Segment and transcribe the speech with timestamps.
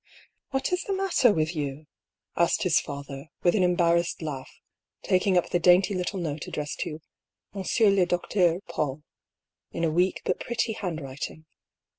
[0.49, 1.85] "What is the matter with you?"
[2.35, 4.49] asked his father, with an embarrassed laugh,
[5.03, 7.01] taking up the dainty little note addressed to"
[7.53, 9.03] Monsieur le Docteur Paull,"
[9.69, 11.45] in a weak but pretty handwriting.